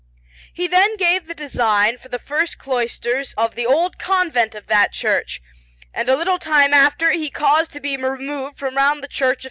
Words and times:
He 0.51 0.65
then 0.65 0.97
gave 0.97 1.27
the 1.27 1.35
design 1.35 1.99
for 1.99 2.09
the 2.09 2.17
first 2.17 2.57
cloisters 2.57 3.35
of 3.35 3.53
the 3.53 3.67
old 3.67 3.99
convent 3.99 4.55
of 4.55 4.65
that 4.65 4.93
church, 4.93 5.39
and 5.93 6.09
a 6.09 6.15
little 6.17 6.39
time 6.39 6.73
after 6.73 7.11
he 7.11 7.29
caused 7.29 7.71
to 7.73 7.79
be 7.79 7.95
removed 7.97 8.57
from 8.57 8.75
round 8.75 9.03
the 9.03 9.07
Church 9.07 9.37
of 9.37 9.37
S. 9.37 9.39